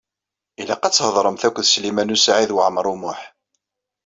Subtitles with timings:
[0.61, 3.19] Ilaq ad theḍṛemt akked Sliman U Saɛid Waɛmaṛ U Muḥ.